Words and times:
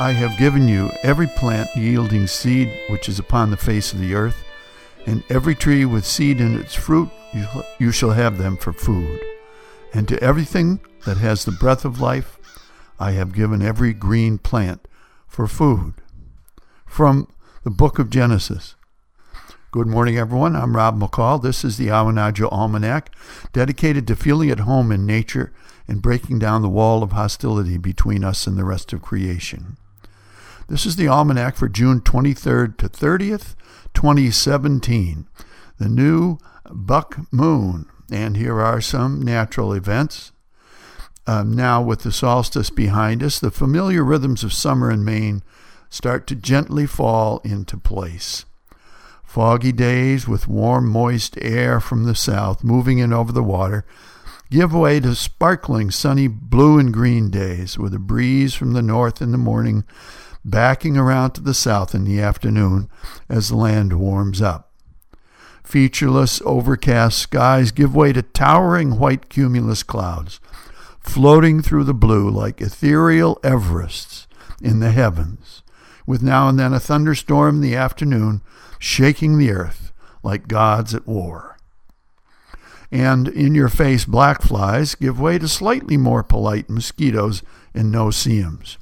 I 0.00 0.10
have 0.10 0.36
given 0.36 0.66
you 0.66 0.90
every 1.04 1.28
plant 1.28 1.70
yielding 1.76 2.26
seed 2.26 2.68
which 2.90 3.08
is 3.08 3.20
upon 3.20 3.50
the 3.50 3.56
face 3.56 3.92
of 3.92 4.00
the 4.00 4.16
earth, 4.16 4.42
and 5.06 5.22
every 5.30 5.54
tree 5.54 5.84
with 5.84 6.04
seed 6.04 6.40
in 6.40 6.58
its 6.58 6.74
fruit, 6.74 7.08
you, 7.78 7.92
shall 7.92 8.10
have 8.10 8.36
them 8.36 8.56
for 8.56 8.72
food. 8.72 9.20
And 9.92 10.08
to 10.08 10.20
everything 10.20 10.80
that 11.04 11.18
has 11.18 11.44
the 11.44 11.52
breath 11.52 11.84
of 11.84 12.00
life, 12.00 12.38
I 12.98 13.12
have 13.12 13.32
given 13.32 13.62
every 13.62 13.92
green 13.92 14.36
plant 14.36 14.88
for 15.28 15.46
food. 15.46 15.94
From 16.86 17.28
the 17.62 17.70
book 17.70 18.00
of 18.00 18.10
Genesis. 18.10 18.74
Good 19.70 19.86
morning, 19.86 20.18
everyone. 20.18 20.56
I'm 20.56 20.74
Rob 20.74 20.98
McCall. 20.98 21.40
This 21.40 21.64
is 21.64 21.76
the 21.76 21.86
Awanadjo 21.86 22.50
Almanac, 22.50 23.14
dedicated 23.52 24.08
to 24.08 24.16
feeling 24.16 24.50
at 24.50 24.60
home 24.60 24.90
in 24.90 25.06
nature 25.06 25.52
and 25.86 26.02
breaking 26.02 26.40
down 26.40 26.62
the 26.62 26.68
wall 26.68 27.04
of 27.04 27.12
hostility 27.12 27.78
between 27.78 28.24
us 28.24 28.48
and 28.48 28.58
the 28.58 28.64
rest 28.64 28.92
of 28.92 29.00
creation. 29.00 29.76
This 30.66 30.86
is 30.86 30.96
the 30.96 31.08
Almanac 31.08 31.56
for 31.56 31.68
June 31.68 32.00
23rd 32.00 32.78
to 32.78 32.88
30th, 32.88 33.54
2017, 33.92 35.26
the 35.78 35.88
new 35.88 36.38
buck 36.70 37.18
moon. 37.30 37.86
And 38.10 38.36
here 38.36 38.60
are 38.60 38.80
some 38.80 39.20
natural 39.20 39.74
events. 39.74 40.32
Um, 41.26 41.52
now, 41.52 41.82
with 41.82 42.02
the 42.02 42.12
solstice 42.12 42.70
behind 42.70 43.22
us, 43.22 43.38
the 43.38 43.50
familiar 43.50 44.02
rhythms 44.02 44.42
of 44.42 44.54
summer 44.54 44.90
in 44.90 45.04
Maine 45.04 45.42
start 45.90 46.26
to 46.28 46.34
gently 46.34 46.86
fall 46.86 47.42
into 47.44 47.76
place. 47.76 48.46
Foggy 49.22 49.72
days 49.72 50.26
with 50.26 50.48
warm, 50.48 50.88
moist 50.88 51.36
air 51.42 51.78
from 51.78 52.04
the 52.04 52.14
south 52.14 52.64
moving 52.64 52.98
in 52.98 53.12
over 53.12 53.32
the 53.32 53.42
water 53.42 53.84
give 54.54 54.72
way 54.72 55.00
to 55.00 55.14
sparkling, 55.16 55.90
sunny 55.90 56.28
blue 56.28 56.78
and 56.78 56.92
green 56.92 57.28
days 57.28 57.76
with 57.76 57.92
a 57.92 57.98
breeze 57.98 58.54
from 58.54 58.72
the 58.72 58.82
north 58.82 59.20
in 59.20 59.32
the 59.32 59.38
morning, 59.38 59.82
backing 60.44 60.96
around 60.96 61.32
to 61.32 61.40
the 61.40 61.54
south 61.54 61.94
in 61.94 62.04
the 62.04 62.20
afternoon 62.20 62.88
as 63.28 63.48
the 63.48 63.56
land 63.56 63.92
warms 63.94 64.42
up. 64.42 64.70
Featureless, 65.62 66.42
overcast 66.44 67.18
skies 67.18 67.70
give 67.70 67.94
way 67.94 68.12
to 68.12 68.22
towering 68.22 68.98
white 68.98 69.30
cumulus 69.30 69.82
clouds, 69.82 70.38
floating 71.00 71.62
through 71.62 71.84
the 71.84 71.94
blue 71.94 72.28
like 72.28 72.60
ethereal 72.60 73.36
Everests 73.42 74.26
in 74.60 74.80
the 74.80 74.90
heavens, 74.90 75.62
with 76.06 76.22
now 76.22 76.48
and 76.48 76.58
then 76.58 76.74
a 76.74 76.80
thunderstorm 76.80 77.56
in 77.56 77.60
the 77.62 77.76
afternoon 77.76 78.42
shaking 78.78 79.38
the 79.38 79.50
earth 79.50 79.92
like 80.22 80.48
gods 80.48 80.94
at 80.94 81.06
war. 81.06 81.56
And 82.90 83.28
in 83.28 83.54
your 83.54 83.70
face 83.70 84.04
black 84.04 84.42
flies 84.42 84.94
give 84.94 85.18
way 85.18 85.38
to 85.38 85.48
slightly 85.48 85.96
more 85.96 86.22
polite 86.22 86.68
mosquitoes 86.68 87.42
and 87.74 87.90
no-see-ums. 87.90 88.78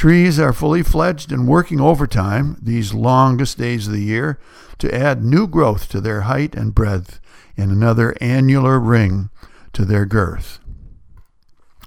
Trees 0.00 0.40
are 0.40 0.54
fully 0.54 0.82
fledged 0.82 1.30
and 1.30 1.46
working 1.46 1.78
overtime 1.78 2.56
these 2.62 2.94
longest 2.94 3.58
days 3.58 3.86
of 3.86 3.92
the 3.92 4.00
year 4.00 4.40
to 4.78 4.94
add 4.94 5.22
new 5.22 5.46
growth 5.46 5.90
to 5.90 6.00
their 6.00 6.22
height 6.22 6.54
and 6.54 6.74
breadth 6.74 7.20
and 7.54 7.70
another 7.70 8.16
annular 8.18 8.80
ring 8.80 9.28
to 9.74 9.84
their 9.84 10.06
girth. 10.06 10.58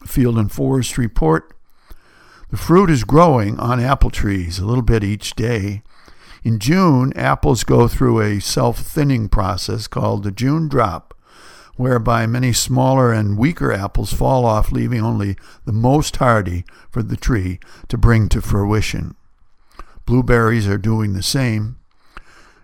Field 0.05 0.37
and 0.37 0.51
Forest 0.51 0.95
report. 0.95 1.57
The 2.51 2.57
fruit 2.57 2.91
is 2.91 3.03
growing 3.03 3.59
on 3.59 3.79
apple 3.79 4.11
trees 4.11 4.59
a 4.59 4.65
little 4.67 4.83
bit 4.83 5.03
each 5.03 5.33
day, 5.33 5.81
in 6.43 6.59
June, 6.59 7.13
apples 7.15 7.63
go 7.63 7.87
through 7.87 8.21
a 8.21 8.39
self 8.39 8.77
thinning 8.77 9.27
process 9.27 9.87
called 9.87 10.21
the 10.21 10.31
June 10.31 10.67
drop, 10.67 11.15
whereby 11.75 12.25
many 12.25 12.53
smaller 12.53 13.11
and 13.11 13.37
weaker 13.37 13.71
apples 13.71 14.13
fall 14.13 14.45
off, 14.45 14.71
leaving 14.71 15.01
only 15.01 15.35
the 15.65 15.73
most 15.73 16.17
hardy 16.17 16.63
for 16.89 17.01
the 17.01 17.17
tree 17.17 17.59
to 17.87 17.97
bring 17.97 18.29
to 18.29 18.41
fruition. 18.41 19.15
Blueberries 20.05 20.67
are 20.67 20.77
doing 20.77 21.13
the 21.13 21.23
same. 21.23 21.77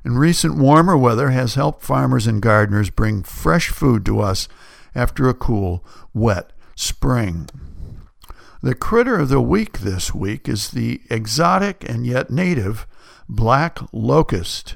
And 0.04 0.20
recent 0.20 0.58
warmer 0.58 0.98
weather 0.98 1.30
has 1.32 1.56
helped 1.56 1.84
farmers 1.84 2.28
and 2.28 2.42
gardeners 2.42 2.90
bring 2.90 3.24
fresh 3.24 3.70
food 3.70 4.06
to 4.06 4.20
us 4.20 4.48
after 4.96 5.28
a 5.28 5.34
cool, 5.34 5.84
wet 6.14 6.52
spring. 6.76 7.50
The 8.62 8.76
critter 8.76 9.18
of 9.20 9.30
the 9.30 9.42
week 9.42 9.80
this 9.80 10.14
week 10.14 10.50
is 10.50 10.72
the 10.72 11.02
exotic 11.10 11.88
and 11.90 12.06
yet 12.06 12.30
native 12.30 12.86
black 13.28 13.80
locust, 13.94 14.76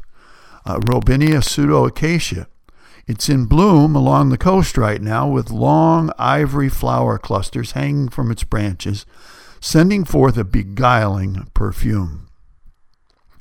uh, 0.66 0.80
Robinia 0.80 1.42
pseudoacacia. 1.42 2.48
It's 3.06 3.28
in 3.28 3.46
bloom 3.46 3.96
along 3.96 4.30
the 4.30 4.38
coast 4.38 4.78
right 4.78 5.02
now 5.02 5.28
with 5.28 5.52
long 5.52 6.10
ivory 6.18 6.70
flower 6.70 7.18
clusters 7.18 7.74
hanging 7.74 8.08
from 8.08 8.32
its 8.32 8.46
branches, 8.46 9.06
sending 9.60 10.06
forth 10.06 10.38
a 10.38 10.46
beguiling 10.46 11.50
perfume. 11.54 12.28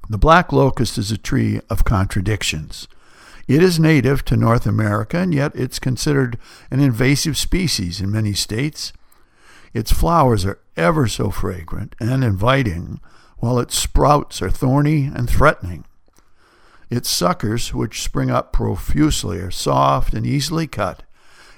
The 0.09 0.19
black 0.19 0.53
locust 0.53 0.99
is 0.99 1.12
a 1.12 1.19
tree 1.19 1.61
of 1.71 1.84
contradictions. 1.84 2.89
It 3.47 3.62
is 3.62 3.78
native 3.78 4.25
to 4.27 4.37
North 4.37 4.67
America, 4.67 5.19
and 5.19 5.33
yet 5.33 5.53
it's 5.55 5.79
considered 5.79 6.39
an 6.71 6.81
invasive 6.81 7.37
species 7.37 8.00
in 8.00 8.11
many 8.11 8.33
states. 8.33 8.93
Its 9.73 9.93
flowers 9.93 10.44
are 10.44 10.61
ever 10.77 11.06
so 11.06 11.31
fragrant 11.31 11.94
and 12.00 12.25
inviting, 12.25 13.00
while 13.39 13.59
its 13.59 13.79
sprouts 13.79 14.43
are 14.43 14.50
thorny 14.50 15.05
and 15.05 15.31
threatening. 15.31 15.84
Its 16.93 17.11
suckers, 17.11 17.73
which 17.73 18.03
spring 18.03 18.31
up 18.31 18.53
profusely, 18.53 19.39
are 19.39 19.51
soft 19.51 20.13
and 20.13 20.27
easily 20.27 20.67
cut, 20.67 21.05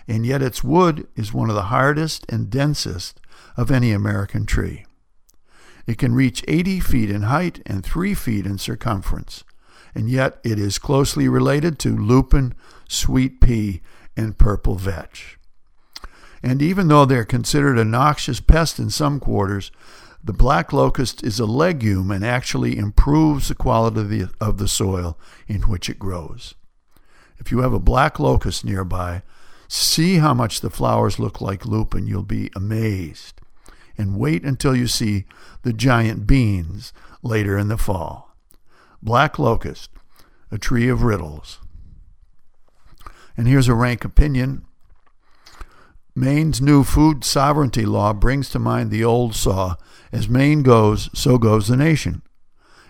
and 0.07 0.25
yet 0.25 0.41
its 0.41 0.63
wood 0.63 1.09
is 1.17 1.35
one 1.35 1.49
of 1.49 1.57
the 1.57 1.73
hardest 1.75 2.25
and 2.29 2.51
densest 2.51 3.21
of 3.57 3.69
any 3.69 3.91
American 3.91 4.47
tree. 4.47 4.87
It 5.89 5.99
can 5.99 6.15
reach 6.15 6.45
80 6.47 6.79
feet 6.79 7.11
in 7.11 7.23
height 7.23 7.61
and 7.67 7.85
3 7.85 8.15
feet 8.15 8.47
in 8.47 8.59
circumference, 8.59 9.43
and 9.93 10.09
yet 10.09 10.39
it 10.45 10.57
is 10.57 10.79
closely 10.79 11.29
related 11.29 11.81
to 11.81 11.97
lupin, 11.97 12.55
sweet 12.89 13.41
pea, 13.41 13.83
and 14.17 14.39
purple 14.39 14.77
vetch. 14.77 15.37
And 16.45 16.63
even 16.63 16.87
though 16.87 17.07
they're 17.07 17.25
considered 17.25 17.77
a 17.77 17.85
noxious 17.85 18.39
pest 18.39 18.79
in 18.79 18.89
some 18.89 19.19
quarters, 19.19 19.73
the 20.25 20.33
black 20.33 20.73
locust 20.73 21.23
is 21.23 21.39
a 21.39 21.45
legume 21.45 22.11
and 22.11 22.25
actually 22.25 22.79
improves 22.79 23.49
the 23.49 23.55
quality 23.55 24.01
of 24.01 24.09
the, 24.09 24.29
of 24.41 24.57
the 24.57 24.67
soil 24.67 25.19
in 25.47 25.61
which 25.63 25.91
it 25.91 25.99
grows. 25.99 26.55
If 27.37 27.51
you 27.51 27.59
have 27.59 27.75
a 27.75 27.79
black 27.79 28.19
locust 28.19 28.65
nearby, 28.65 29.23
see 29.69 30.17
how 30.17 30.33
much 30.33 30.63
the 30.63 30.71
flowers 30.71 31.19
look 31.19 31.43
like 31.43 31.67
lupin. 31.67 32.07
You'll 32.07 32.23
be 32.23 32.51
amazed. 32.57 33.43
And 33.99 34.19
wait 34.19 34.45
until 34.45 34.75
you 34.75 34.87
see 34.87 35.27
the 35.63 35.75
giant 35.75 36.27
beans 36.27 36.95
later 37.23 37.59
in 37.59 37.69
the 37.69 37.77
fall. 37.77 38.35
Black 39.03 39.39
locust, 39.39 39.91
a 40.51 40.57
tree 40.57 40.89
of 40.89 41.03
riddles. 41.03 41.59
And 43.37 43.47
here's 43.47 43.69
a 43.69 43.75
rank 43.75 44.07
opinion 44.07 44.65
Maine's 46.17 46.61
new 46.61 46.85
food 46.85 47.25
sovereignty 47.25 47.85
law 47.85 48.13
brings 48.13 48.49
to 48.51 48.61
mind 48.61 48.91
the 48.93 49.03
old 49.03 49.35
saw 49.35 49.75
as 50.13 50.29
Maine 50.29 50.63
goes, 50.63 51.11
so 51.13 51.39
goes 51.39 51.67
the 51.67 51.77
nation. 51.77 52.23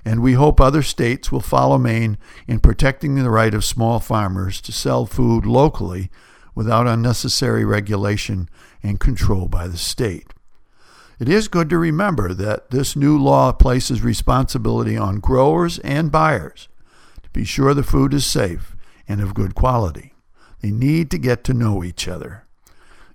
And 0.04 0.22
we 0.22 0.34
hope 0.34 0.60
other 0.60 0.82
states 0.82 1.32
will 1.32 1.40
follow 1.40 1.78
Maine 1.78 2.18
in 2.46 2.60
protecting 2.60 3.14
the 3.14 3.30
right 3.30 3.54
of 3.54 3.64
small 3.64 3.98
farmers 3.98 4.60
to 4.60 4.72
sell 4.72 5.06
food 5.06 5.46
locally 5.46 6.10
without 6.54 6.86
unnecessary 6.86 7.64
regulation 7.64 8.50
and 8.82 9.00
control 9.00 9.48
by 9.48 9.68
the 9.68 9.78
state. 9.78 10.34
It 11.18 11.26
is 11.26 11.48
good 11.48 11.70
to 11.70 11.78
remember 11.78 12.34
that 12.34 12.70
this 12.72 12.94
new 12.94 13.18
law 13.18 13.52
places 13.52 14.02
responsibility 14.02 14.98
on 14.98 15.20
growers 15.20 15.78
and 15.78 16.12
buyers 16.12 16.68
to 17.22 17.30
be 17.30 17.46
sure 17.46 17.72
the 17.72 17.82
food 17.82 18.12
is 18.12 18.26
safe 18.26 18.76
and 19.08 19.22
of 19.22 19.32
good 19.32 19.54
quality. 19.54 20.12
They 20.60 20.70
need 20.70 21.10
to 21.12 21.18
get 21.18 21.42
to 21.44 21.54
know 21.54 21.82
each 21.82 22.06
other. 22.06 22.43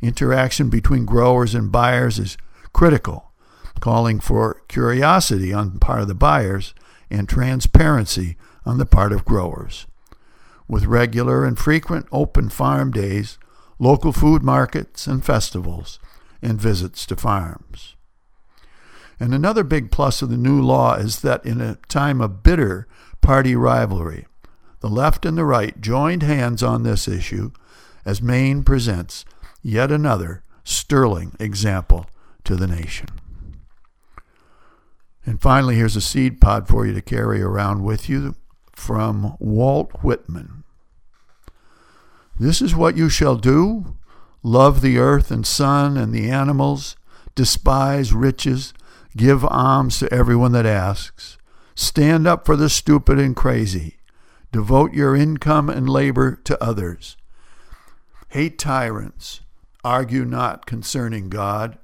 Interaction 0.02 0.70
between 0.70 1.06
growers 1.06 1.54
and 1.54 1.72
buyers 1.72 2.20
is 2.20 2.38
critical, 2.74 3.32
calling 3.80 4.20
for 4.20 4.62
curiosity 4.68 5.52
on 5.54 5.74
the 5.74 5.80
part 5.80 6.02
of 6.02 6.08
the 6.08 6.16
buyers 6.16 6.74
and 7.10 7.28
transparency 7.28 8.38
on 8.66 8.78
the 8.78 8.86
part 8.86 9.12
of 9.12 9.26
growers. 9.26 9.88
With 10.68 10.86
regular 10.86 11.46
and 11.46 11.58
frequent 11.58 12.08
open 12.12 12.50
farm 12.50 12.92
days, 12.92 13.38
local 13.80 14.12
food 14.12 14.44
markets 14.44 15.08
and 15.08 15.26
festivals, 15.26 16.00
and 16.42 16.62
visits 16.62 17.06
to 17.08 17.16
farms. 17.16 17.96
And 19.20 19.34
another 19.34 19.64
big 19.64 19.92
plus 19.92 20.22
of 20.22 20.30
the 20.30 20.38
new 20.38 20.62
law 20.62 20.96
is 20.96 21.22
that 21.22 21.46
in 21.46 21.60
a 21.60 21.76
time 21.90 22.22
of 22.22 22.44
bitter 22.44 22.88
party 23.22 23.56
rivalry, 23.56 24.28
the 24.80 24.88
left 24.88 25.26
and 25.26 25.38
the 25.38 25.44
right 25.44 25.80
joined 25.82 26.24
hands 26.24 26.64
on 26.64 26.84
this 26.84 27.08
issue 27.08 27.52
as 28.06 28.22
Maine 28.22 28.64
presents 28.64 29.26
yet 29.62 29.92
another 29.92 30.44
sterling 30.64 31.36
example 31.40 32.08
to 32.44 32.56
the 32.56 32.68
nation. 32.68 33.08
And 35.26 35.42
finally, 35.42 35.76
here's 35.76 35.96
a 35.96 36.02
seed 36.02 36.42
pod 36.42 36.68
for 36.68 36.86
you 36.86 36.94
to 36.94 37.02
carry 37.02 37.42
around 37.42 37.84
with 37.84 38.10
you 38.10 38.36
from 38.74 39.36
Walt 39.40 39.92
Whitman. 40.02 40.64
This 42.40 42.62
is 42.62 42.76
what 42.76 42.98
you 42.98 43.10
shall 43.10 43.36
do 43.36 43.96
love 44.42 44.82
the 44.82 44.98
earth 44.98 45.32
and 45.32 45.46
sun 45.46 45.98
and 45.98 46.14
the 46.14 46.30
animals, 46.30 46.96
despise 47.36 48.14
riches, 48.14 48.74
Give 49.18 49.44
alms 49.46 50.00
to 50.00 50.14
everyone 50.14 50.52
that 50.52 50.66
asks. 50.66 51.38
Stand 51.76 52.28
up 52.28 52.46
for 52.46 52.56
the 52.56 52.70
stupid 52.70 53.20
and 53.20 53.36
crazy. 53.36 53.98
Devote 54.52 54.94
your 54.94 55.16
income 55.16 55.70
and 55.70 55.90
labor 55.90 56.36
to 56.44 56.64
others. 56.64 57.18
Hate 58.30 58.60
tyrants. 58.60 59.42
Argue 59.90 60.24
not 60.24 60.68
concerning 60.68 61.30
God. 61.30 61.80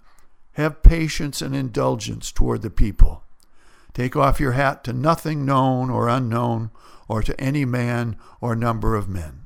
Have 0.51 0.83
patience 0.83 1.41
and 1.41 1.55
indulgence 1.55 2.31
toward 2.31 2.61
the 2.61 2.69
people. 2.69 3.23
Take 3.95 4.15
off 4.15 4.39
your 4.39 4.51
hat 4.51 4.83
to 4.83 4.93
nothing 4.93 5.43
known 5.43 5.89
or 5.89 6.07
unknown, 6.07 6.69
or 7.07 7.23
to 7.23 7.41
any 7.41 7.65
man 7.65 8.15
or 8.39 8.55
number 8.55 8.95
of 8.95 9.09
men. 9.09 9.45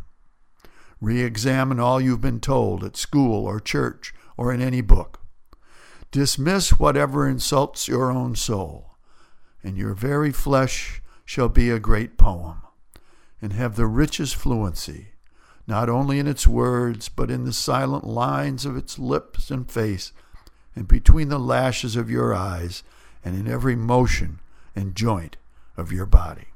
Re 1.00 1.22
examine 1.22 1.80
all 1.80 2.02
you've 2.02 2.20
been 2.20 2.42
told 2.42 2.84
at 2.84 2.98
school 2.98 3.46
or 3.46 3.62
church 3.62 4.14
or 4.36 4.52
in 4.52 4.62
any 4.62 4.82
book. 4.82 5.22
Dismiss 6.12 6.78
whatever 6.78 7.30
insults 7.30 7.88
your 7.88 8.12
own 8.12 8.36
soul, 8.36 8.98
and 9.64 9.78
your 9.78 9.94
very 9.94 10.34
flesh 10.34 11.02
shall 11.24 11.48
be 11.48 11.70
a 11.70 11.80
great 11.80 12.18
poem, 12.18 12.62
and 13.42 13.54
have 13.54 13.78
the 13.78 13.88
richest 13.88 14.36
fluency, 14.36 15.14
not 15.70 15.88
only 15.88 16.18
in 16.18 16.26
its 16.26 16.48
words, 16.48 17.10
but 17.10 17.30
in 17.30 17.46
the 17.46 17.54
silent 17.54 18.04
lines 18.04 18.66
of 18.66 18.76
its 18.76 18.98
lips 18.98 19.52
and 19.52 19.70
face, 19.70 20.12
and 20.76 20.88
between 20.88 21.30
the 21.30 21.38
lashes 21.38 21.96
of 21.96 22.10
your 22.10 22.34
eyes, 22.34 22.82
and 23.24 23.36
in 23.36 23.48
every 23.48 23.76
motion 23.76 24.40
and 24.76 24.96
joint 24.96 25.38
of 25.78 25.92
your 25.92 26.08
body. 26.08 26.48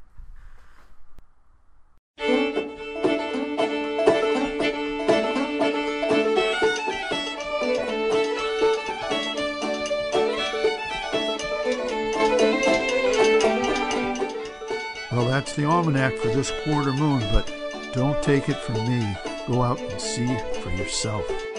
Well, 15.11 15.27
that's 15.27 15.55
the 15.55 15.65
almanac 15.65 16.15
for 16.15 16.29
this 16.29 16.51
quarter 16.63 16.91
moon, 16.93 17.21
but 17.31 17.62
don't 17.93 18.21
take 18.23 18.49
it 18.49 18.57
from 18.57 18.75
me. 18.89 19.15
Go 19.47 19.61
out 19.61 19.79
and 19.79 20.01
see 20.01 20.35
for 20.61 20.71
yourself. 20.71 21.52